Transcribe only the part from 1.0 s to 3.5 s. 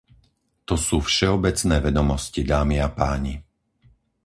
všeobecné vedomosti, dámy a páni!